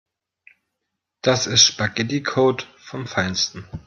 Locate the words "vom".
2.79-3.05